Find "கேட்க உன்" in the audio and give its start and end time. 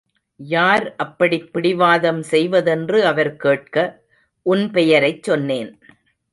3.35-4.71